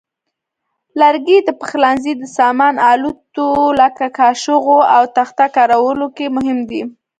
[0.99, 3.47] لرګي د پخلنځي د سامان آلاتو
[3.81, 6.81] لکه کاشوغو او تخته کارولو کې مهم دي.